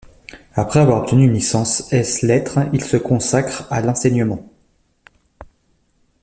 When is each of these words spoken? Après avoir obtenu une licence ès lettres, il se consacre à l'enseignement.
Après 0.55 0.79
avoir 0.79 1.03
obtenu 1.03 1.25
une 1.25 1.33
licence 1.35 1.93
ès 1.93 2.03
lettres, 2.25 2.57
il 2.73 2.83
se 2.83 2.97
consacre 2.97 3.67
à 3.71 3.81
l'enseignement. 3.81 4.43